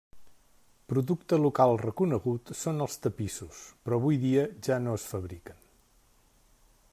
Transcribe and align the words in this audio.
Producte 0.93 1.37
local 1.41 1.73
reconegut 1.81 2.53
són 2.61 2.85
els 2.87 2.95
tapissos 3.03 3.61
però 3.85 4.01
avui 4.01 4.19
dia 4.25 4.47
ja 4.69 4.81
no 4.87 4.97
es 5.01 5.05
fabriquen. 5.13 5.61